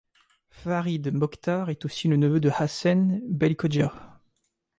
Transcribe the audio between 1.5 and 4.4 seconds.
est aussi le neveu de Hassen Belkhodja.